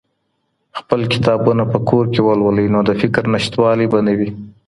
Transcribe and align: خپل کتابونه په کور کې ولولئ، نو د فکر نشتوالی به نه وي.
خپل 0.79 1.01
کتابونه 1.13 1.63
په 1.71 1.77
کور 1.89 2.05
کې 2.13 2.21
ولولئ، 2.27 2.67
نو 2.73 2.79
د 2.87 2.91
فکر 3.01 3.23
نشتوالی 3.33 3.85
به 3.91 3.99
نه 4.07 4.13
وي. 4.17 4.29